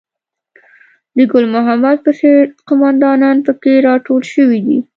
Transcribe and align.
د 1.15 1.17
ګل 1.31 1.45
محمد 1.55 1.97
په 2.05 2.11
څېر 2.19 2.41
قوماندانان 2.67 3.37
په 3.45 3.51
کې 3.61 3.73
راټول 3.87 4.21
شوي 4.33 4.59
دي. 4.65 4.77